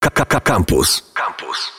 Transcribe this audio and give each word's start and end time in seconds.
Campus. 0.00 1.12
Campus. 1.14 1.72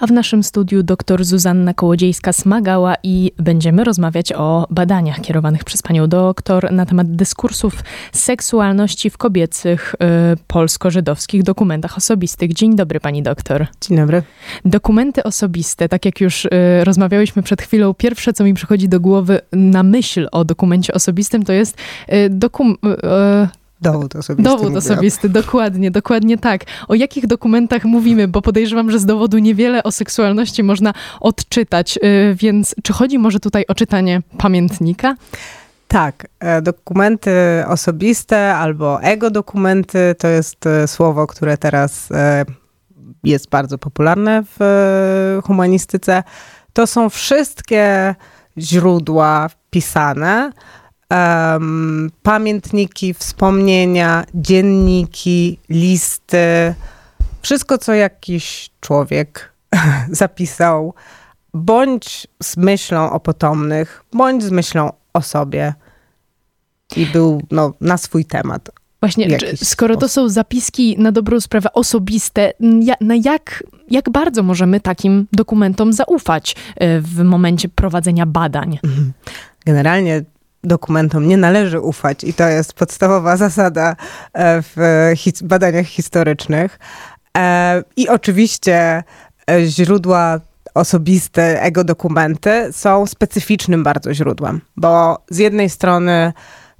A 0.00 0.06
w 0.06 0.10
naszym 0.10 0.42
studiu 0.42 0.82
dr 0.82 1.24
Zuzanna 1.24 1.72
Kołodziejska-Smagała 1.72 2.94
i 3.02 3.32
będziemy 3.38 3.84
rozmawiać 3.84 4.32
o 4.32 4.66
badaniach 4.70 5.20
kierowanych 5.20 5.64
przez 5.64 5.82
panią 5.82 6.06
doktor 6.06 6.72
na 6.72 6.86
temat 6.86 7.16
dyskursów 7.16 7.74
seksualności 8.12 9.10
w 9.10 9.18
kobiecych 9.18 9.94
y, 9.94 10.36
polsko-żydowskich 10.46 11.42
dokumentach 11.42 11.96
osobistych. 11.96 12.52
Dzień 12.52 12.76
dobry 12.76 13.00
pani 13.00 13.22
doktor. 13.22 13.66
Dzień 13.80 13.96
dobry. 13.96 14.22
Dokumenty 14.64 15.22
osobiste, 15.22 15.88
tak 15.88 16.04
jak 16.04 16.20
już 16.20 16.44
y, 16.44 16.50
rozmawiałyśmy 16.84 17.42
przed 17.42 17.62
chwilą, 17.62 17.94
pierwsze 17.94 18.32
co 18.32 18.44
mi 18.44 18.54
przychodzi 18.54 18.88
do 18.88 19.00
głowy 19.00 19.40
na 19.52 19.82
myśl 19.82 20.28
o 20.32 20.44
dokumencie 20.44 20.94
osobistym 20.94 21.44
to 21.44 21.52
jest 21.52 21.78
y, 22.12 22.30
dokum... 22.30 22.76
Dowód 23.80 24.16
osobisty. 24.16 24.50
Dowód 24.50 24.76
osobisty, 24.76 25.28
dokładnie, 25.28 25.90
dokładnie 25.90 26.38
tak. 26.38 26.64
O 26.88 26.94
jakich 26.94 27.26
dokumentach 27.26 27.84
mówimy, 27.84 28.28
bo 28.28 28.42
podejrzewam, 28.42 28.90
że 28.90 28.98
z 28.98 29.06
dowodu 29.06 29.38
niewiele 29.38 29.82
o 29.82 29.92
seksualności 29.92 30.62
można 30.62 30.92
odczytać, 31.20 31.98
y, 32.04 32.34
więc 32.34 32.74
czy 32.82 32.92
chodzi 32.92 33.18
może 33.18 33.40
tutaj 33.40 33.64
o 33.68 33.74
czytanie 33.74 34.22
pamiętnika? 34.38 35.16
Tak, 35.88 36.26
e, 36.40 36.62
dokumenty 36.62 37.30
osobiste 37.66 38.54
albo 38.54 39.02
ego 39.02 39.30
dokumenty 39.30 40.14
to 40.18 40.28
jest 40.28 40.66
e, 40.66 40.88
słowo, 40.88 41.26
które 41.26 41.56
teraz 41.58 42.12
e, 42.12 42.44
jest 43.24 43.50
bardzo 43.50 43.78
popularne 43.78 44.42
w 44.58 45.38
humanistyce. 45.44 46.22
To 46.72 46.86
są 46.86 47.10
wszystkie 47.10 48.14
źródła 48.58 49.48
pisane, 49.70 50.52
um, 51.10 52.10
pamiętniki, 52.22 53.14
wspomnienia, 53.14 54.24
dzienniki, 54.34 55.58
listy, 55.68 56.74
wszystko, 57.42 57.78
co 57.78 57.94
jakiś 57.94 58.70
człowiek 58.80 59.52
zapisał, 60.10 60.94
bądź 61.54 62.26
z 62.42 62.56
myślą 62.56 63.10
o 63.10 63.20
potomnych, 63.20 64.04
bądź 64.12 64.42
z 64.42 64.50
myślą 64.50 64.92
o 65.12 65.22
sobie 65.22 65.74
i 66.96 67.06
był 67.06 67.42
no, 67.50 67.72
na 67.80 67.96
swój 67.96 68.24
temat. 68.24 68.70
Właśnie, 69.00 69.38
skoro 69.64 69.94
sposób. 69.94 70.00
to 70.00 70.08
są 70.08 70.28
zapiski 70.28 70.96
na 70.98 71.12
dobrą 71.12 71.40
sprawę 71.40 71.72
osobiste, 71.72 72.52
na 73.00 73.14
jak, 73.24 73.64
jak 73.90 74.10
bardzo 74.10 74.42
możemy 74.42 74.80
takim 74.80 75.26
dokumentom 75.32 75.92
zaufać 75.92 76.56
e, 76.76 77.00
w 77.00 77.22
momencie 77.22 77.68
prowadzenia 77.68 78.26
badań? 78.26 78.78
Mhm. 78.84 79.12
Generalnie 79.66 80.24
dokumentom 80.66 81.28
nie 81.28 81.36
należy 81.36 81.80
ufać 81.80 82.24
i 82.24 82.34
to 82.34 82.48
jest 82.48 82.72
podstawowa 82.72 83.36
zasada 83.36 83.96
e, 84.32 84.62
w 84.62 84.76
badaniach 85.42 85.86
historycznych. 85.86 86.78
E, 87.38 87.82
I 87.96 88.08
oczywiście 88.08 89.02
e, 89.50 89.66
źródła 89.66 90.40
osobiste, 90.74 91.62
ego 91.62 91.84
dokumenty 91.84 92.68
są 92.72 93.06
specyficznym 93.06 93.82
bardzo 93.82 94.14
źródłem, 94.14 94.60
bo 94.76 95.18
z 95.30 95.38
jednej 95.38 95.70
strony 95.70 96.32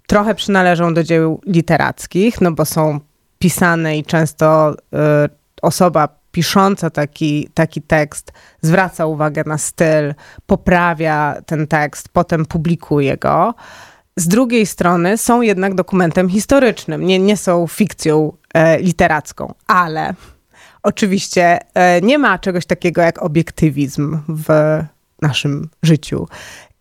trochę 0.07 0.35
przynależą 0.35 0.95
do 0.95 1.03
dzieł 1.03 1.41
literackich, 1.47 2.41
no 2.41 2.53
bo 2.53 2.65
są 2.65 3.01
pisane 3.39 3.99
i 3.99 4.05
często 4.05 4.75
osoba 5.63 6.09
pisząca 6.37 6.91
taki, 6.91 7.49
taki 7.55 7.83
tekst 7.83 8.33
zwraca 8.63 9.07
uwagę 9.07 9.43
na 9.47 9.59
styl, 9.59 10.15
poprawia 10.47 11.37
ten 11.47 11.67
tekst, 11.67 12.09
potem 12.09 12.47
publikuje 12.47 13.17
go. 13.17 13.55
Z 14.17 14.29
drugiej 14.29 14.67
strony 14.67 15.19
są 15.19 15.41
jednak 15.41 15.75
dokumentem 15.75 16.29
historycznym, 16.29 17.07
nie, 17.07 17.19
nie 17.19 17.37
są 17.37 17.67
fikcją 17.67 18.33
e, 18.55 18.79
literacką, 18.79 19.55
ale 19.67 20.15
oczywiście 20.83 21.59
e, 21.75 22.01
nie 22.01 22.19
ma 22.19 22.39
czegoś 22.39 22.67
takiego 22.67 23.03
jak 23.03 23.23
obiektywizm 23.23 24.19
w 24.29 24.79
naszym 25.23 25.69
życiu. 25.83 26.29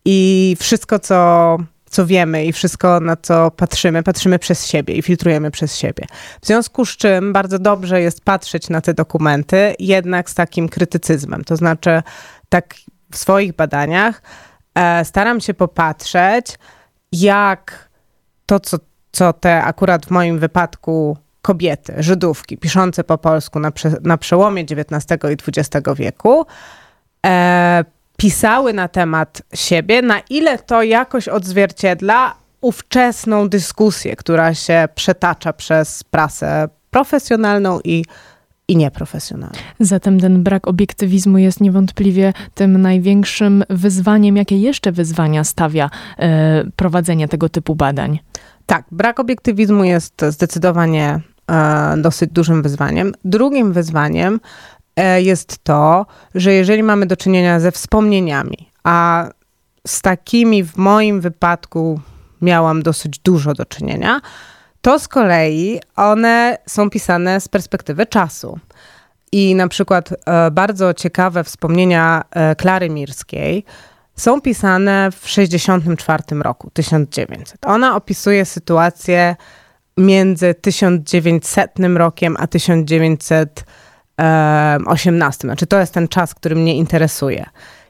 I 0.06 0.58
wszystko, 0.60 1.00
co 1.00 1.58
co 1.96 2.06
wiemy 2.06 2.46
i 2.46 2.52
wszystko, 2.52 3.00
na 3.00 3.16
co 3.16 3.52
patrzymy, 3.52 4.04
patrzymy 4.04 4.40
przez 4.40 4.68
siebie 4.68 4.96
i 4.96 5.02
filtrujemy 5.02 5.52
przez 5.52 5.78
siebie. 5.78 6.06
W 6.42 6.46
związku 6.48 6.86
z 6.86 6.98
czym 6.98 7.34
bardzo 7.34 7.60
dobrze 7.60 8.02
jest 8.02 8.22
patrzeć 8.24 8.70
na 8.70 8.82
te 8.82 8.94
dokumenty, 8.94 9.76
jednak 9.80 10.30
z 10.30 10.34
takim 10.34 10.70
krytycyzmem. 10.70 11.44
To 11.44 11.56
znaczy, 11.56 12.04
tak 12.50 12.76
w 13.12 13.18
swoich 13.18 13.56
badaniach 13.56 14.22
e, 14.76 15.06
staram 15.06 15.42
się 15.42 15.54
popatrzeć, 15.54 16.60
jak 17.12 17.90
to, 18.46 18.60
co, 18.60 18.78
co 19.12 19.34
te 19.34 19.64
akurat 19.64 20.06
w 20.06 20.12
moim 20.12 20.40
wypadku 20.40 21.18
kobiety, 21.42 21.94
Żydówki, 21.98 22.58
piszące 22.58 23.04
po 23.04 23.18
polsku 23.18 23.60
na, 23.60 23.72
prze, 23.72 23.92
na 24.02 24.18
przełomie 24.18 24.62
XIX 24.62 25.24
i 25.32 25.38
XX 25.58 25.88
wieku, 25.96 26.46
e, 27.26 27.86
pisały 28.18 28.74
na 28.74 28.88
temat 28.88 29.42
siebie, 29.54 30.02
na 30.02 30.20
ile 30.30 30.58
to 30.58 30.84
jakoś 30.84 31.28
odzwierciedla 31.28 32.36
ówczesną 32.62 33.50
dyskusję, 33.50 34.16
która 34.16 34.54
się 34.54 34.88
przetacza 34.96 35.54
przez 35.54 36.04
prasę 36.04 36.68
profesjonalną 36.92 37.80
i 37.84 38.06
i 38.68 38.78
nieprofesjonalną. 38.78 39.58
Zatem 39.80 40.20
ten 40.20 40.44
brak 40.44 40.68
obiektywizmu 40.68 41.38
jest 41.38 41.62
niewątpliwie 41.62 42.34
tym 42.54 42.82
największym 42.82 43.64
wyzwaniem, 43.70 44.38
jakie 44.38 44.58
jeszcze 44.58 44.92
wyzwania 44.92 45.44
stawia 45.44 45.90
e, 46.18 46.64
prowadzenie 46.76 47.28
tego 47.28 47.50
typu 47.50 47.76
badań. 47.76 48.20
Tak, 48.66 48.86
brak 48.92 49.20
obiektywizmu 49.20 49.84
jest 49.84 50.22
zdecydowanie 50.30 51.20
e, 51.52 51.98
dosyć 51.98 52.32
dużym 52.32 52.62
wyzwaniem. 52.62 53.12
Drugim 53.26 53.74
wyzwaniem 53.74 54.40
jest 55.18 55.64
to, 55.64 56.06
że 56.36 56.54
jeżeli 56.54 56.84
mamy 56.84 57.06
do 57.06 57.18
czynienia 57.18 57.60
ze 57.60 57.72
wspomnieniami, 57.72 58.70
a 58.84 59.30
z 59.88 60.02
takimi 60.02 60.64
w 60.64 60.78
moim 60.78 61.22
wypadku 61.22 62.00
miałam 62.42 62.84
dosyć 62.84 63.20
dużo 63.20 63.54
do 63.54 63.66
czynienia, 63.66 64.22
to 64.82 65.00
z 65.00 65.08
kolei 65.08 65.80
one 65.96 66.58
są 66.68 66.90
pisane 66.90 67.42
z 67.42 67.48
perspektywy 67.48 68.06
czasu. 68.06 68.60
I 69.32 69.56
na 69.56 69.68
przykład 69.68 70.10
e, 70.26 70.52
bardzo 70.52 70.94
ciekawe 70.94 71.44
wspomnienia 71.44 72.24
e, 72.32 72.56
Klary 72.56 72.90
Mirskiej 72.90 73.66
są 74.16 74.42
pisane 74.42 75.10
w 75.12 75.22
1964 75.22 76.24
roku, 76.42 76.70
1900. 76.74 77.66
Ona 77.66 77.96
opisuje 77.96 78.46
sytuację 78.46 79.36
między 79.98 80.54
1900 80.54 81.72
rokiem 81.96 82.36
a 82.40 82.48
1900 82.48 83.66
18. 84.86 85.48
Znaczy, 85.48 85.68
to 85.68 85.80
jest 85.80 85.94
ten 85.94 86.08
czas, 86.08 86.36
który 86.36 86.56
mnie 86.56 86.76
interesuje. 86.76 87.46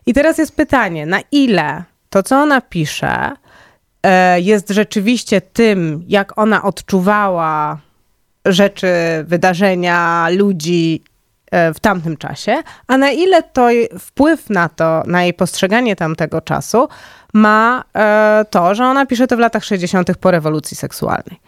I 0.06 0.13
teraz 0.13 0.38
jest 0.38 0.56
pytanie, 0.56 1.06
na 1.06 1.19
ile 1.31 1.84
to, 2.09 2.24
co 2.24 2.41
ona 2.41 2.62
pisze, 2.62 3.31
e, 4.03 4.41
jest 4.41 4.69
rzeczywiście 4.69 5.41
tym, 5.41 6.03
jak 6.08 6.38
ona 6.38 6.63
odczuwała 6.63 7.78
rzeczy, 8.46 8.88
wydarzenia, 9.24 10.28
ludzi 10.31 11.03
e, 11.52 11.74
w 11.74 11.80
tamtym 11.80 12.18
czasie, 12.18 12.56
a 12.88 12.97
na 12.97 13.12
ile 13.12 13.44
to 13.44 13.68
wpływ 14.00 14.50
na 14.50 14.69
to, 14.69 15.03
na 15.07 15.24
jej 15.24 15.34
postrzeganie 15.34 15.96
tamtego 15.96 16.42
czasu 16.42 16.88
ma 17.34 17.84
e, 17.96 18.46
to, 18.50 18.75
że 18.75 18.86
ona 18.86 19.06
pisze 19.06 19.28
to 19.28 19.36
w 19.36 19.40
latach 19.40 19.63
60. 19.66 20.18
po 20.18 20.31
rewolucji 20.31 20.78
seksualnej. 20.78 21.40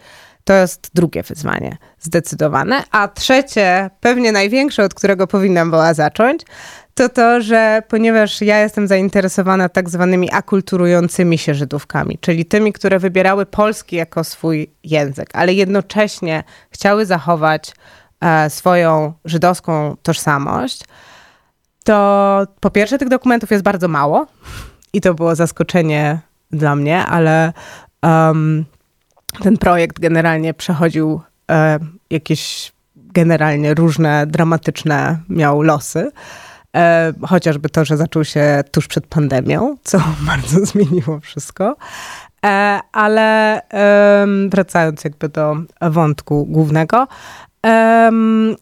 To 0.48 0.54
jest 0.54 0.90
drugie 0.94 1.22
wyzwanie, 1.22 1.76
zdecydowane. 2.00 2.82
A 2.90 3.08
trzecie, 3.08 3.90
pewnie 4.00 4.32
największe, 4.32 4.84
od 4.84 4.94
którego 4.94 5.26
powinnam 5.26 5.70
była 5.70 5.94
zacząć, 5.94 6.42
to 6.94 7.08
to, 7.08 7.40
że 7.40 7.82
ponieważ 7.88 8.40
ja 8.40 8.58
jestem 8.58 8.86
zainteresowana 8.88 9.68
tak 9.68 9.90
zwanymi 9.90 10.32
akulturującymi 10.32 11.38
się 11.38 11.54
Żydówkami, 11.54 12.18
czyli 12.20 12.44
tymi, 12.44 12.72
które 12.72 12.98
wybierały 12.98 13.46
polski 13.46 13.96
jako 13.96 14.24
swój 14.24 14.70
język, 14.84 15.28
ale 15.32 15.52
jednocześnie 15.52 16.44
chciały 16.70 17.06
zachować 17.06 17.74
e, 18.20 18.50
swoją 18.50 19.12
żydowską 19.24 19.96
tożsamość, 20.02 20.84
to 21.84 22.46
po 22.60 22.70
pierwsze 22.70 22.98
tych 22.98 23.08
dokumentów 23.08 23.50
jest 23.50 23.64
bardzo 23.64 23.88
mało 23.88 24.26
i 24.92 25.00
to 25.00 25.14
było 25.14 25.34
zaskoczenie 25.34 26.20
dla 26.50 26.76
mnie, 26.76 27.04
ale 27.06 27.52
um, 28.02 28.64
ten 29.42 29.56
projekt 29.56 30.00
generalnie 30.00 30.54
przechodził 30.54 31.20
e, 31.50 31.78
jakieś 32.10 32.72
generalnie 32.96 33.74
różne 33.74 34.26
dramatyczne 34.26 35.18
miał 35.28 35.62
losy. 35.62 36.10
E, 36.76 37.12
chociażby 37.26 37.68
to, 37.68 37.84
że 37.84 37.96
zaczął 37.96 38.24
się 38.24 38.64
tuż 38.70 38.86
przed 38.88 39.06
pandemią, 39.06 39.76
co 39.82 39.98
bardzo 40.26 40.66
zmieniło 40.66 41.20
wszystko. 41.20 41.76
E, 42.44 42.80
ale 42.92 43.60
wracając 44.48 45.04
jakby 45.04 45.28
do 45.28 45.56
wątku 45.80 46.46
głównego, 46.46 47.06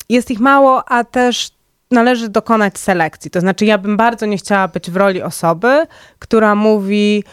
jest 0.08 0.30
ich 0.30 0.40
mało, 0.40 0.88
a 0.88 1.04
też 1.04 1.50
należy 1.90 2.28
dokonać 2.28 2.78
selekcji. 2.78 3.30
To 3.30 3.40
znaczy, 3.40 3.64
ja 3.64 3.78
bym 3.78 3.96
bardzo 3.96 4.26
nie 4.26 4.36
chciała 4.36 4.68
być 4.68 4.90
w 4.90 4.96
roli 4.96 5.22
osoby, 5.22 5.86
która 6.18 6.54
mówi, 6.54 7.24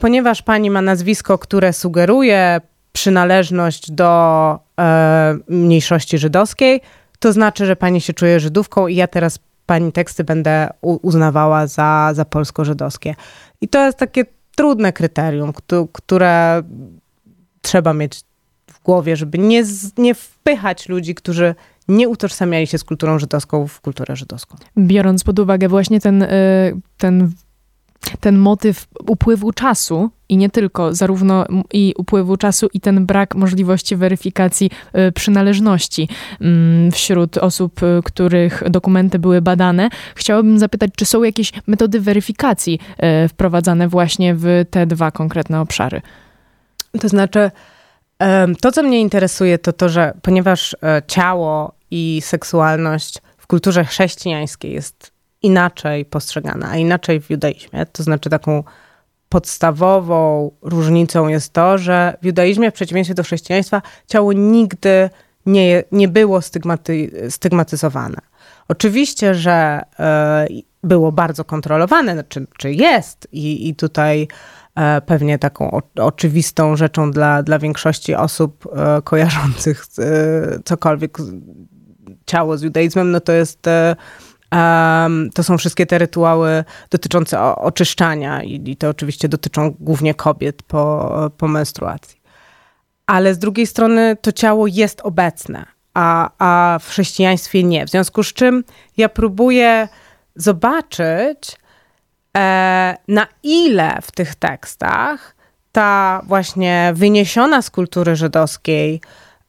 ponieważ 0.00 0.42
pani 0.42 0.70
ma 0.70 0.82
nazwisko, 0.82 1.38
które 1.38 1.72
sugeruje 1.72 2.60
przynależność 2.92 3.90
do 3.90 4.58
e, 4.80 5.36
mniejszości 5.48 6.18
żydowskiej, 6.18 6.80
to 7.18 7.32
znaczy, 7.32 7.66
że 7.66 7.76
pani 7.76 8.00
się 8.00 8.12
czuje 8.12 8.40
Żydówką 8.40 8.86
i 8.86 8.96
ja 8.96 9.06
teraz 9.06 9.38
pani 9.66 9.92
teksty 9.92 10.24
będę 10.24 10.68
uznawała 10.82 11.66
za, 11.66 12.10
za 12.14 12.24
polsko-żydowskie. 12.24 13.14
I 13.60 13.68
to 13.68 13.86
jest 13.86 13.98
takie 13.98 14.24
trudne 14.56 14.92
kryterium, 14.92 15.52
które 15.92 16.62
trzeba 17.62 17.94
mieć 17.94 18.20
w 18.66 18.82
głowie, 18.82 19.16
żeby 19.16 19.38
nie, 19.38 19.62
nie 19.98 20.14
wpychać 20.14 20.88
ludzi, 20.88 21.14
którzy 21.14 21.54
nie 21.88 22.08
utożsamiali 22.08 22.66
się 22.66 22.78
z 22.78 22.84
kulturą 22.84 23.18
żydowską 23.18 23.66
w 23.66 23.80
kulturę 23.80 24.16
żydowską. 24.16 24.56
Biorąc 24.78 25.24
pod 25.24 25.38
uwagę 25.38 25.68
właśnie 25.68 26.00
ten, 26.00 26.22
y, 26.22 26.28
ten 26.98 27.32
ten 28.20 28.38
motyw 28.38 28.86
upływu 29.06 29.52
czasu 29.52 30.10
i 30.28 30.36
nie 30.36 30.50
tylko, 30.50 30.94
zarówno 30.94 31.46
i 31.72 31.94
upływu 31.98 32.36
czasu 32.36 32.68
i 32.74 32.80
ten 32.80 33.06
brak 33.06 33.34
możliwości 33.34 33.96
weryfikacji 33.96 34.70
y, 35.08 35.12
przynależności 35.12 36.08
mm, 36.40 36.92
wśród 36.92 37.38
osób, 37.38 37.82
y, 37.82 38.00
których 38.04 38.62
dokumenty 38.70 39.18
były 39.18 39.42
badane. 39.42 39.88
Chciałabym 40.14 40.58
zapytać, 40.58 40.90
czy 40.96 41.04
są 41.04 41.22
jakieś 41.22 41.52
metody 41.66 42.00
weryfikacji 42.00 42.78
y, 43.24 43.28
wprowadzane 43.28 43.88
właśnie 43.88 44.34
w 44.34 44.46
te 44.70 44.86
dwa 44.86 45.10
konkretne 45.10 45.60
obszary? 45.60 46.02
To 47.00 47.08
znaczy, 47.08 47.50
to 48.60 48.72
co 48.72 48.82
mnie 48.82 49.00
interesuje, 49.00 49.58
to 49.58 49.72
to, 49.72 49.88
że 49.88 50.12
ponieważ 50.22 50.76
e, 50.82 51.02
ciało 51.06 51.74
i 51.90 52.20
seksualność 52.24 53.18
w 53.38 53.46
kulturze 53.46 53.84
chrześcijańskiej 53.84 54.72
jest 54.72 55.13
inaczej 55.44 56.04
postrzegana, 56.04 56.70
a 56.70 56.76
inaczej 56.76 57.20
w 57.20 57.30
judaizmie. 57.30 57.86
To 57.92 58.02
znaczy 58.02 58.30
taką 58.30 58.64
podstawową 59.28 60.50
różnicą 60.62 61.28
jest 61.28 61.52
to, 61.52 61.78
że 61.78 62.16
w 62.22 62.26
judaizmie 62.26 62.70
w 62.70 62.74
przeciwieństwie 62.74 63.14
do 63.14 63.22
chrześcijaństwa 63.22 63.82
ciało 64.06 64.32
nigdy 64.32 65.10
nie, 65.46 65.84
nie 65.92 66.08
było 66.08 66.42
stygmaty, 66.42 67.10
stygmatyzowane. 67.30 68.16
Oczywiście, 68.68 69.34
że 69.34 69.80
y, 70.50 70.62
było 70.82 71.12
bardzo 71.12 71.44
kontrolowane, 71.44 72.24
czy, 72.28 72.46
czy 72.58 72.72
jest 72.72 73.28
i, 73.32 73.68
i 73.68 73.74
tutaj 73.74 74.28
e, 74.74 75.00
pewnie 75.00 75.38
taką 75.38 75.70
o, 75.70 75.82
oczywistą 75.96 76.76
rzeczą 76.76 77.10
dla, 77.10 77.42
dla 77.42 77.58
większości 77.58 78.14
osób 78.14 78.68
e, 78.76 79.02
kojarzących 79.02 79.86
cokolwiek 80.64 81.18
ciało 82.26 82.56
z 82.58 82.62
judaizmem, 82.62 83.10
no 83.10 83.20
to 83.20 83.32
jest 83.32 83.62
Um, 84.54 85.30
to 85.34 85.42
są 85.42 85.58
wszystkie 85.58 85.86
te 85.86 85.98
rytuały 85.98 86.64
dotyczące 86.90 87.40
o, 87.40 87.56
oczyszczania 87.56 88.42
i, 88.42 88.70
i 88.70 88.76
to 88.76 88.88
oczywiście 88.88 89.28
dotyczą 89.28 89.74
głównie 89.80 90.14
kobiet 90.14 90.62
po, 90.62 91.12
po 91.38 91.48
menstruacji. 91.48 92.20
Ale 93.06 93.34
z 93.34 93.38
drugiej 93.38 93.66
strony 93.66 94.16
to 94.22 94.32
ciało 94.32 94.66
jest 94.66 95.00
obecne, 95.00 95.66
a, 95.94 96.30
a 96.38 96.78
w 96.78 96.88
chrześcijaństwie 96.88 97.64
nie. 97.64 97.86
W 97.86 97.90
związku 97.90 98.22
z 98.22 98.32
czym 98.32 98.64
ja 98.96 99.08
próbuję 99.08 99.88
zobaczyć, 100.36 101.58
e, 102.36 102.96
na 103.08 103.26
ile 103.42 103.98
w 104.02 104.12
tych 104.12 104.34
tekstach 104.34 105.36
ta 105.72 106.22
właśnie 106.26 106.92
wyniesiona 106.94 107.62
z 107.62 107.70
kultury 107.70 108.16
żydowskiej 108.16 109.00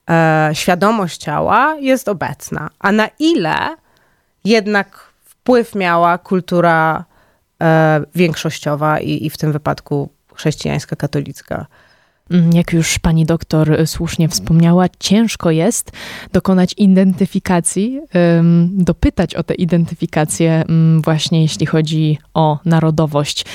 e, 0.10 0.50
świadomość 0.54 1.18
ciała 1.18 1.76
jest 1.76 2.10
obecna, 2.10 2.70
a 2.80 2.92
na 2.92 3.08
ile 3.20 3.85
jednak 4.46 5.14
wpływ 5.26 5.76
miała 5.76 6.18
kultura 6.18 7.06
e, 7.62 8.02
większościowa 8.16 9.00
i, 9.00 9.26
i 9.26 9.30
w 9.30 9.38
tym 9.38 9.52
wypadku 9.52 10.10
chrześcijańska, 10.36 10.96
katolicka. 10.96 11.66
Mm, 12.30 12.54
jak 12.54 12.74
już 12.74 13.00
pani 13.00 13.26
doktor 13.26 13.88
słusznie 13.88 14.30
wspomniała, 14.30 14.86
ciężko 15.00 15.52
jest 15.52 15.92
dokonać 16.34 16.74
identyfikacji, 16.78 18.02
dopytać 18.70 19.36
o 19.36 19.44
tę 19.44 19.54
identyfikację, 19.54 20.64
mm, 20.70 21.02
właśnie 21.02 21.42
jeśli 21.42 21.66
chodzi 21.66 22.18
o 22.34 22.60
narodowość, 22.66 23.46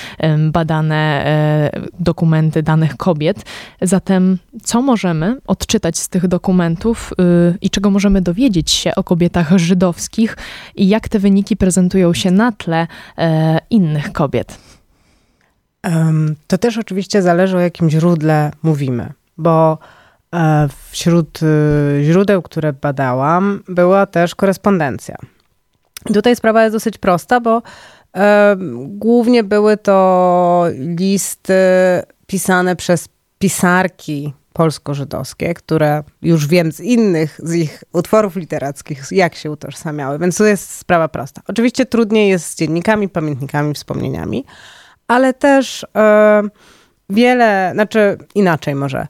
badane 0.53 1.27
e, 1.27 1.71
dokumenty 2.01 2.63
danych 2.63 2.97
kobiet. 2.97 3.45
Zatem, 3.83 4.39
co 4.63 4.83
możemy 4.83 5.37
odczytać 5.47 5.99
z 5.99 6.09
tych 6.09 6.29
dokumentów 6.29 7.13
y, 7.13 7.59
i 7.61 7.71
czego 7.71 7.91
możemy 7.91 8.23
dowiedzieć 8.23 8.71
się 8.71 8.95
o 8.95 9.05
kobietach 9.05 9.59
żydowskich 9.59 10.37
i 10.77 10.89
jak 10.89 11.09
te 11.09 11.19
wyniki 11.19 11.57
prezentują 11.57 12.15
się 12.15 12.31
na 12.31 12.53
tle 12.53 12.87
e, 13.19 13.59
innych 13.71 14.13
kobiet? 14.13 14.70
To 16.47 16.59
też 16.59 16.79
oczywiście 16.79 17.23
zależy 17.23 17.57
o 17.57 17.61
jakim 17.61 17.91
źródle 17.91 18.51
mówimy, 18.63 19.13
bo 19.39 19.79
e, 20.35 20.69
wśród 20.91 21.41
y, 21.43 22.01
źródeł, 22.05 22.43
które 22.43 22.73
badałam, 22.73 23.63
była 23.69 24.07
też 24.07 24.35
korespondencja. 24.35 25.17
Tutaj 26.15 26.37
sprawa 26.37 26.63
jest 26.63 26.77
dosyć 26.77 26.99
prosta, 26.99 27.41
bo 27.41 27.63
głównie 28.77 29.45
były 29.45 29.77
to 29.77 30.65
listy 30.99 31.55
pisane 32.27 32.77
przez 32.77 33.09
pisarki 33.39 34.33
polsko-żydowskie, 34.53 35.55
które 35.55 36.03
już 36.23 36.47
wiem 36.47 36.73
z 36.73 36.81
innych, 36.81 37.41
z 37.43 37.55
ich 37.55 37.85
utworów 37.93 38.37
literackich, 38.37 39.05
jak 39.11 39.35
się 39.35 39.51
utożsamiały, 39.51 40.19
więc 40.19 40.37
to 40.37 40.45
jest 40.45 40.71
sprawa 40.71 41.09
prosta. 41.09 41.43
Oczywiście 41.49 41.87
trudniej 41.87 42.29
jest 42.29 42.47
z 42.47 42.57
dziennikami, 42.57 43.09
pamiętnikami, 43.09 43.75
wspomnieniami, 43.75 44.45
ale 45.11 45.35
też 45.35 45.87
e, 45.97 46.43
wiele, 47.09 47.71
znaczy 47.75 48.19
inaczej 48.35 48.75
może. 48.75 49.07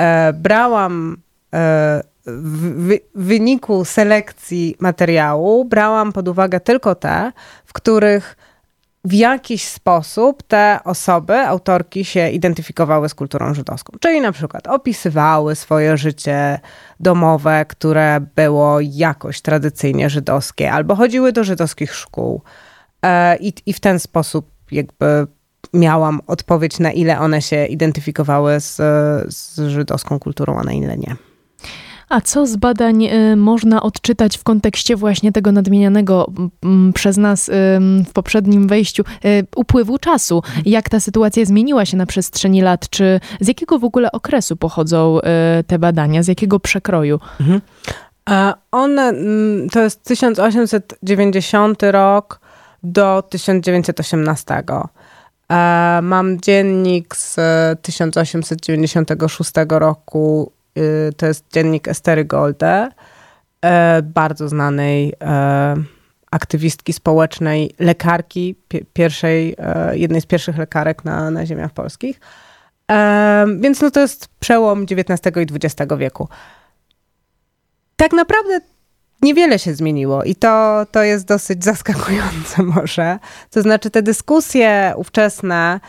E, 0.00 0.32
brałam 0.32 1.16
e, 1.54 2.02
w, 2.26 2.88
w 2.88 2.98
wyniku 3.14 3.84
selekcji 3.84 4.76
materiału, 4.80 5.64
brałam 5.64 6.12
pod 6.12 6.28
uwagę 6.28 6.60
tylko 6.60 6.94
te, 6.94 7.32
w 7.64 7.72
których 7.72 8.36
w 9.04 9.12
jakiś 9.12 9.64
sposób 9.64 10.42
te 10.42 10.80
osoby, 10.84 11.34
autorki 11.34 12.04
się 12.04 12.30
identyfikowały 12.30 13.08
z 13.08 13.14
kulturą 13.14 13.54
żydowską. 13.54 13.98
Czyli 14.00 14.20
na 14.20 14.32
przykład 14.32 14.66
opisywały 14.66 15.54
swoje 15.54 15.96
życie 15.96 16.60
domowe, 17.00 17.64
które 17.68 18.20
było 18.36 18.78
jakoś 18.80 19.40
tradycyjnie 19.40 20.10
żydowskie, 20.10 20.72
albo 20.72 20.94
chodziły 20.94 21.32
do 21.32 21.44
żydowskich 21.44 21.94
szkół. 21.94 22.42
E, 23.02 23.36
I, 23.36 23.52
i 23.66 23.72
w 23.72 23.80
ten 23.80 23.98
sposób 23.98 24.57
jakby 24.72 25.26
miałam 25.74 26.20
odpowiedź, 26.26 26.78
na 26.78 26.92
ile 26.92 27.18
one 27.18 27.42
się 27.42 27.66
identyfikowały 27.66 28.60
z, 28.60 28.76
z 29.34 29.58
żydowską 29.68 30.18
kulturą, 30.18 30.58
a 30.58 30.64
na 30.64 30.72
ile 30.72 30.98
nie. 30.98 31.16
A 32.08 32.20
co 32.20 32.46
z 32.46 32.56
badań 32.56 33.04
y, 33.04 33.36
można 33.36 33.82
odczytać 33.82 34.38
w 34.38 34.44
kontekście 34.44 34.96
właśnie 34.96 35.32
tego 35.32 35.52
nadmienianego 35.52 36.32
przez 36.94 37.16
nas 37.16 37.50
w 38.06 38.12
poprzednim 38.12 38.68
wejściu 38.68 39.02
y, 39.24 39.46
upływu 39.56 39.98
czasu? 39.98 40.42
Mhm. 40.46 40.62
Jak 40.66 40.88
ta 40.88 41.00
sytuacja 41.00 41.44
zmieniła 41.44 41.84
się 41.84 41.96
na 41.96 42.06
przestrzeni 42.06 42.62
lat? 42.62 42.88
Czy 42.90 43.20
z 43.40 43.48
jakiego 43.48 43.78
w 43.78 43.84
ogóle 43.84 44.12
okresu 44.12 44.56
pochodzą 44.56 45.18
y, 45.18 45.22
te 45.64 45.78
badania? 45.78 46.22
Z 46.22 46.28
jakiego 46.28 46.60
przekroju? 46.60 47.20
Mhm. 47.40 47.60
One, 48.70 49.14
to 49.72 49.80
jest 49.80 50.02
1890 50.04 51.82
rok 51.82 52.40
do 52.82 53.22
1918. 53.22 54.64
E, 55.52 56.00
mam 56.02 56.40
dziennik 56.40 57.16
z 57.16 57.34
1896 57.82 59.52
roku. 59.68 60.52
Y, 60.78 61.12
to 61.16 61.26
jest 61.26 61.44
dziennik 61.52 61.88
Estery 61.88 62.24
Golde, 62.24 62.88
e, 63.64 64.02
bardzo 64.02 64.48
znanej 64.48 65.14
e, 65.22 65.74
aktywistki 66.30 66.92
społecznej, 66.92 67.74
lekarki, 67.78 68.54
pierwszej, 68.92 69.56
jednej 69.92 70.20
z 70.20 70.26
pierwszych 70.26 70.58
lekarek 70.58 71.04
na, 71.04 71.30
na 71.30 71.46
ziemiach 71.46 71.72
polskich. 71.72 72.20
Więc 73.60 73.80
no 73.80 73.90
to 73.90 74.00
jest 74.00 74.28
przełom 74.40 74.82
XIX 74.82 75.36
i 75.36 75.54
XX 75.54 75.92
wieku. 75.98 76.28
Tak 77.96 78.12
naprawdę 78.12 78.60
niewiele 79.22 79.58
się 79.58 79.74
zmieniło 79.74 80.24
i 80.24 80.34
to, 80.34 80.86
to 80.90 81.02
jest 81.02 81.26
dosyć 81.26 81.64
zaskakujące 81.64 82.62
może. 82.76 83.18
To 83.50 83.62
znaczy 83.62 83.90
te 83.90 84.02
dyskusje 84.02 84.92
ówczesne 84.96 85.80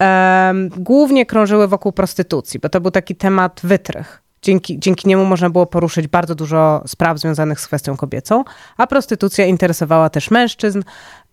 um, 0.00 0.68
głównie 0.68 1.26
krążyły 1.26 1.68
wokół 1.68 1.92
prostytucji, 1.92 2.60
bo 2.60 2.68
to 2.68 2.80
był 2.80 2.90
taki 2.90 3.16
temat 3.16 3.60
wytrych. 3.64 4.22
Dzięki, 4.42 4.78
dzięki 4.78 5.08
niemu 5.08 5.24
można 5.24 5.50
było 5.50 5.66
poruszyć 5.66 6.08
bardzo 6.08 6.34
dużo 6.34 6.82
spraw 6.86 7.18
związanych 7.18 7.60
z 7.60 7.66
kwestią 7.66 7.96
kobiecą, 7.96 8.44
a 8.76 8.86
prostytucja 8.86 9.46
interesowała 9.46 10.10
też 10.10 10.30
mężczyzn, 10.30 10.82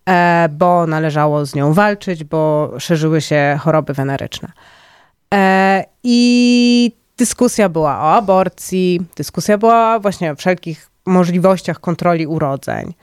e, 0.08 0.48
bo 0.52 0.86
należało 0.86 1.46
z 1.46 1.54
nią 1.54 1.72
walczyć, 1.72 2.24
bo 2.24 2.72
szerzyły 2.78 3.20
się 3.20 3.58
choroby 3.60 3.94
weneryczne. 3.94 4.52
E, 5.34 5.84
I 6.02 6.92
dyskusja 7.18 7.68
była 7.68 8.00
o 8.00 8.14
aborcji, 8.14 9.00
dyskusja 9.16 9.58
była 9.58 9.98
właśnie 9.98 10.32
o 10.32 10.36
wszelkich 10.36 10.90
możliwościach 11.06 11.80
kontroli 11.80 12.26
urodzeń. 12.26 12.94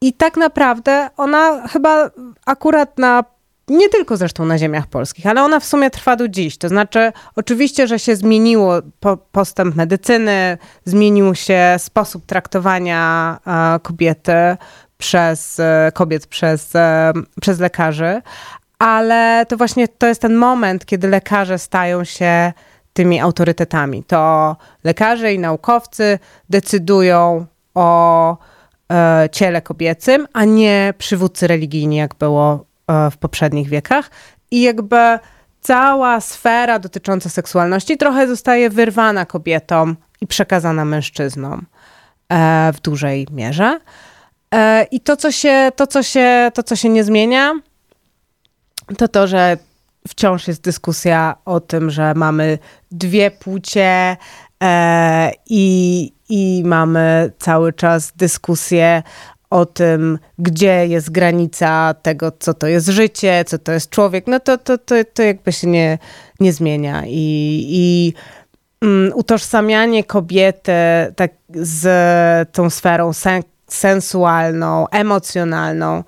I 0.00 0.12
tak 0.12 0.36
naprawdę 0.36 1.10
ona 1.16 1.68
chyba 1.68 2.10
akurat 2.46 2.98
na 2.98 3.24
nie 3.68 3.88
tylko 3.88 4.16
zresztą 4.16 4.44
na 4.44 4.58
ziemiach 4.58 4.86
polskich, 4.86 5.26
ale 5.26 5.42
ona 5.42 5.60
w 5.60 5.64
sumie 5.64 5.90
trwa 5.90 6.16
do 6.16 6.28
dziś. 6.28 6.58
To 6.58 6.68
znaczy, 6.68 7.12
oczywiście, 7.36 7.86
że 7.86 7.98
się 7.98 8.16
zmieniło 8.16 8.74
po, 9.00 9.16
postęp 9.16 9.74
medycyny, 9.74 10.58
zmienił 10.84 11.34
się 11.34 11.76
sposób 11.78 12.26
traktowania 12.26 13.38
e, 13.46 13.80
kobiety 13.80 14.56
przez 14.98 15.60
e, 15.60 15.92
kobiet 15.94 16.26
przez, 16.26 16.76
e, 16.76 17.12
przez 17.40 17.58
lekarzy, 17.58 18.22
ale 18.78 19.46
to 19.48 19.56
właśnie 19.56 19.88
to 19.88 20.06
jest 20.06 20.22
ten 20.22 20.36
moment, 20.36 20.86
kiedy 20.86 21.08
lekarze 21.08 21.58
stają 21.58 22.04
się 22.04 22.52
tymi 22.98 23.20
autorytetami. 23.20 24.04
To 24.04 24.56
lekarze 24.84 25.34
i 25.34 25.38
naukowcy 25.38 26.18
decydują 26.50 27.46
o 27.74 28.36
e, 28.92 29.28
ciele 29.32 29.62
kobiecym, 29.62 30.26
a 30.32 30.44
nie 30.44 30.94
przywódcy 30.98 31.46
religijni, 31.46 31.96
jak 31.96 32.14
było 32.14 32.64
e, 32.88 33.10
w 33.10 33.16
poprzednich 33.16 33.68
wiekach. 33.68 34.10
I 34.50 34.62
jakby 34.62 35.18
cała 35.60 36.20
sfera 36.20 36.78
dotycząca 36.78 37.28
seksualności 37.28 37.96
trochę 37.96 38.28
zostaje 38.28 38.70
wyrwana 38.70 39.26
kobietom 39.26 39.96
i 40.20 40.26
przekazana 40.26 40.84
mężczyznom 40.84 41.66
e, 42.28 42.72
w 42.72 42.80
dużej 42.80 43.26
mierze. 43.30 43.80
E, 44.54 44.84
I 44.90 45.00
to 45.00 45.16
co, 45.16 45.32
się, 45.32 45.72
to, 45.76 45.86
co 45.86 46.02
się, 46.02 46.50
to, 46.54 46.62
co 46.62 46.76
się 46.76 46.88
nie 46.88 47.04
zmienia, 47.04 47.52
to 48.96 49.08
to, 49.08 49.26
że 49.26 49.56
wciąż 50.08 50.48
jest 50.48 50.62
dyskusja 50.62 51.36
o 51.44 51.60
tym, 51.60 51.90
że 51.90 52.14
mamy 52.14 52.58
dwie 52.90 53.30
płcie 53.30 54.16
e, 54.62 55.32
i, 55.46 56.12
i 56.28 56.62
mamy 56.66 57.32
cały 57.38 57.72
czas 57.72 58.12
dyskusję 58.16 59.02
o 59.50 59.66
tym, 59.66 60.18
gdzie 60.38 60.86
jest 60.86 61.10
granica 61.10 61.94
tego, 62.02 62.32
co 62.38 62.54
to 62.54 62.66
jest 62.66 62.88
życie, 62.88 63.44
co 63.46 63.58
to 63.58 63.72
jest 63.72 63.90
człowiek, 63.90 64.26
no 64.26 64.40
to, 64.40 64.58
to, 64.58 64.78
to, 64.78 64.94
to 65.14 65.22
jakby 65.22 65.52
się 65.52 65.66
nie, 65.66 65.98
nie 66.40 66.52
zmienia. 66.52 67.02
I, 67.06 67.64
i 67.68 68.14
um, 68.82 69.12
utożsamianie 69.14 70.04
kobiety 70.04 70.72
tak 71.16 71.30
z 71.54 72.52
tą 72.52 72.70
sferą 72.70 73.12
sen, 73.12 73.42
sensualną, 73.66 74.88
emocjonalną, 74.88 76.04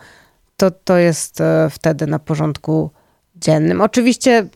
to, 0.56 0.70
to 0.70 0.96
jest 0.96 1.40
e, 1.40 1.70
wtedy 1.70 2.06
na 2.06 2.18
porządku 2.18 2.90
dziennym. 3.40 3.80
Oczywiście 3.80 4.48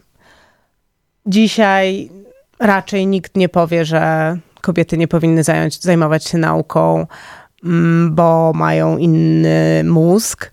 dzisiaj 1.26 2.10
raczej 2.58 3.06
nikt 3.06 3.36
nie 3.36 3.48
powie, 3.48 3.84
że 3.84 4.36
kobiety 4.60 4.98
nie 4.98 5.08
powinny 5.08 5.42
zająć, 5.42 5.80
zajmować 5.80 6.24
się 6.24 6.38
nauką, 6.38 7.06
mm, 7.64 8.14
bo 8.14 8.52
mają 8.54 8.98
inny 8.98 9.82
mózg, 9.84 10.50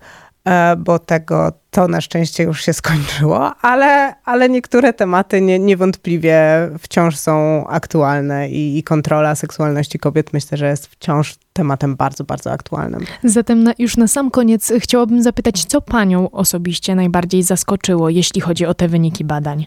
bo 0.78 0.98
tego 0.98 1.52
to 1.70 1.88
na 1.88 2.00
szczęście 2.00 2.42
już 2.42 2.64
się 2.64 2.72
skończyło, 2.72 3.54
ale, 3.60 4.14
ale 4.24 4.48
niektóre 4.48 4.92
tematy 4.92 5.40
nie, 5.40 5.58
niewątpliwie 5.58 6.38
wciąż 6.78 7.16
są 7.16 7.66
aktualne 7.68 8.50
i, 8.50 8.78
i, 8.78 8.82
kontrola 8.82 9.34
seksualności 9.34 9.98
kobiet 9.98 10.32
myślę, 10.32 10.58
że 10.58 10.66
jest 10.66 10.86
wciąż 10.86 11.34
tematem 11.52 11.96
bardzo, 11.96 12.24
bardzo 12.24 12.52
aktualnym. 12.52 13.04
Zatem 13.24 13.64
na, 13.64 13.72
już 13.78 13.96
na 13.96 14.08
sam 14.08 14.30
koniec 14.30 14.72
chciałabym 14.78 15.22
zapytać, 15.22 15.64
co 15.64 15.80
panią 15.80 16.30
osobiście 16.30 16.94
najbardziej 16.94 17.42
zaskoczyło, 17.42 18.10
jeśli 18.10 18.40
chodzi 18.40 18.66
o 18.66 18.74
te 18.74 18.88
wyniki 18.88 19.24
badań? 19.24 19.66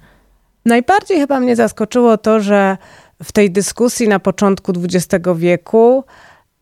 Najbardziej 0.65 1.19
chyba 1.19 1.39
mnie 1.39 1.55
zaskoczyło 1.55 2.17
to, 2.17 2.39
że 2.39 2.77
w 3.23 3.31
tej 3.31 3.51
dyskusji 3.51 4.07
na 4.07 4.19
początku 4.19 4.73
XX 4.83 5.25
wieku 5.35 6.03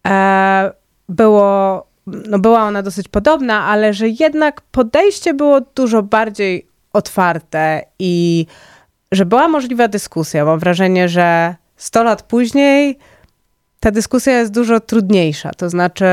e, 0.07 0.71
było, 1.09 1.87
no 2.07 2.39
była 2.39 2.63
ona 2.63 2.83
dosyć 2.83 3.07
podobna, 3.07 3.65
ale 3.65 3.93
że 3.93 4.09
jednak 4.09 4.61
podejście 4.61 5.33
było 5.33 5.61
dużo 5.75 6.03
bardziej 6.03 6.67
otwarte 6.93 7.85
i 7.99 8.45
że 9.11 9.25
była 9.25 9.47
możliwa 9.47 9.87
dyskusja. 9.87 10.45
Mam 10.45 10.59
wrażenie, 10.59 11.09
że 11.09 11.55
100 11.77 12.03
lat 12.03 12.23
później 12.23 12.97
ta 13.79 13.91
dyskusja 13.91 14.39
jest 14.39 14.51
dużo 14.51 14.79
trudniejsza. 14.79 15.51
To 15.51 15.69
znaczy, 15.69 16.05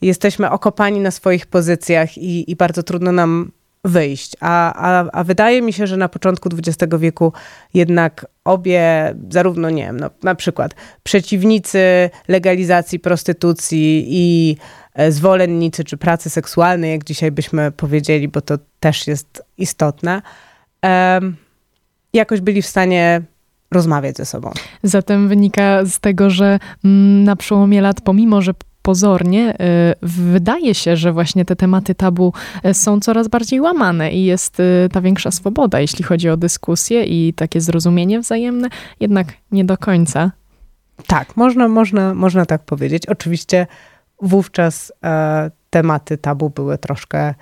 jesteśmy 0.00 0.50
okopani 0.50 1.00
na 1.00 1.10
swoich 1.10 1.46
pozycjach 1.46 2.18
i, 2.18 2.50
i 2.50 2.56
bardzo 2.56 2.82
trudno 2.82 3.12
nam 3.12 3.50
wyjść. 3.88 4.36
A, 4.40 4.74
a, 4.74 5.10
a 5.12 5.24
wydaje 5.24 5.62
mi 5.62 5.72
się, 5.72 5.86
że 5.86 5.96
na 5.96 6.08
początku 6.08 6.48
XX 6.52 6.94
wieku 6.98 7.32
jednak 7.74 8.26
obie, 8.44 9.14
zarówno 9.30 9.70
nie 9.70 9.82
wiem, 9.82 10.00
no, 10.00 10.10
na 10.22 10.34
przykład 10.34 10.74
przeciwnicy 11.02 12.10
legalizacji 12.28 12.98
prostytucji 12.98 14.04
i 14.08 14.56
e, 14.94 15.12
zwolennicy 15.12 15.84
czy 15.84 15.96
pracy 15.96 16.30
seksualnej, 16.30 16.90
jak 16.90 17.04
dzisiaj 17.04 17.30
byśmy 17.30 17.72
powiedzieli, 17.72 18.28
bo 18.28 18.40
to 18.40 18.58
też 18.80 19.06
jest 19.06 19.42
istotne, 19.58 20.22
um, 20.82 21.36
jakoś 22.12 22.40
byli 22.40 22.62
w 22.62 22.66
stanie 22.66 23.22
rozmawiać 23.70 24.16
ze 24.16 24.24
sobą. 24.24 24.52
Zatem 24.82 25.28
wynika 25.28 25.84
z 25.84 26.00
tego, 26.00 26.30
że 26.30 26.58
mm, 26.84 27.24
na 27.24 27.36
przełomie 27.36 27.80
lat, 27.80 28.00
pomimo 28.00 28.42
że 28.42 28.54
pozornie 28.88 29.54
y, 29.54 29.56
wydaje 30.02 30.74
się, 30.74 30.96
że 30.96 31.12
właśnie 31.12 31.44
te 31.44 31.56
tematy 31.56 31.94
tabu 31.94 32.32
y, 32.66 32.74
są 32.74 33.00
coraz 33.00 33.28
bardziej 33.28 33.60
łamane 33.60 34.12
i 34.12 34.24
jest 34.24 34.60
y, 34.60 34.88
ta 34.92 35.00
większa 35.00 35.30
swoboda, 35.30 35.80
jeśli 35.80 36.04
chodzi 36.04 36.28
o 36.30 36.36
dyskusję 36.36 37.04
i 37.04 37.34
takie 37.34 37.60
zrozumienie 37.60 38.20
wzajemne, 38.20 38.68
jednak 39.00 39.26
nie 39.52 39.64
do 39.64 39.76
końca. 39.76 40.32
Tak, 41.06 41.36
można, 41.36 41.68
można, 41.68 42.14
można 42.14 42.46
tak 42.46 42.62
powiedzieć. 42.62 43.06
Oczywiście 43.06 43.66
wówczas 44.22 44.92
e, 45.04 45.50
tematy 45.70 46.18
tabu 46.18 46.50
były 46.50 46.78
troszkę 46.78 47.34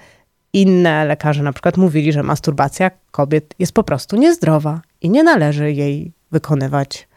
inne. 0.52 1.04
Lekarze 1.04 1.42
na 1.42 1.52
przykład 1.52 1.76
mówili, 1.76 2.12
że 2.12 2.22
masturbacja 2.22 2.90
kobiet 3.10 3.54
jest 3.58 3.72
po 3.72 3.84
prostu 3.84 4.16
niezdrowa 4.16 4.80
i 5.00 5.10
nie 5.10 5.22
należy 5.22 5.72
jej 5.72 6.12
wykonywać 6.32 7.08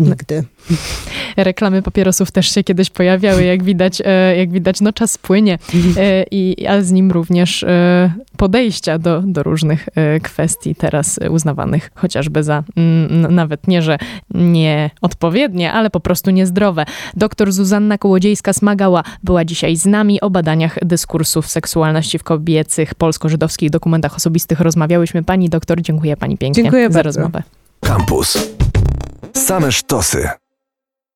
Nigdy. 0.00 0.44
Reklamy 1.36 1.82
papierosów 1.82 2.30
też 2.30 2.54
się 2.54 2.64
kiedyś 2.64 2.90
pojawiały, 2.90 3.44
jak 3.44 3.62
widać, 3.62 4.02
e, 4.04 4.36
jak 4.36 4.52
widać 4.52 4.80
no 4.80 4.92
czas 4.92 5.18
płynie, 5.18 5.58
e, 5.96 6.24
i, 6.30 6.66
a 6.66 6.82
z 6.82 6.92
nim 6.92 7.10
również 7.10 7.62
e, 7.62 8.12
podejścia 8.36 8.98
do, 8.98 9.22
do 9.22 9.42
różnych 9.42 9.88
kwestii 10.22 10.74
teraz 10.74 11.20
uznawanych 11.30 11.90
chociażby 11.94 12.42
za 12.42 12.62
mm, 12.76 13.34
nawet 13.34 13.68
nie, 13.68 13.82
że 13.82 13.98
nieodpowiednie, 14.34 15.72
ale 15.72 15.90
po 15.90 16.00
prostu 16.00 16.30
niezdrowe. 16.30 16.84
Doktor 17.16 17.52
Zuzanna 17.52 17.98
Kołodziejska-Smagała 17.98 19.02
była 19.22 19.44
dzisiaj 19.44 19.76
z 19.76 19.86
nami 19.86 20.20
o 20.20 20.30
badaniach 20.30 20.78
dyskursów 20.82 21.48
seksualności 21.48 22.18
w 22.18 22.24
kobiecych 22.24 22.94
polsko-żydowskich 22.94 23.70
dokumentach 23.70 24.16
osobistych. 24.16 24.60
Rozmawiałyśmy. 24.60 25.24
Pani 25.24 25.48
doktor, 25.48 25.82
dziękuję 25.82 26.16
pani 26.16 26.38
pięknie 26.38 26.62
dziękuję 26.62 26.88
za 26.88 26.94
bardzo. 26.94 27.20
rozmowę. 27.20 27.42
Campus. 27.80 28.56
Same 29.36 29.70
sztosy. 29.70 30.45